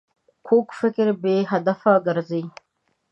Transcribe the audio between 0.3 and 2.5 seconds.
کوږ فکر بې هدفه ګرځي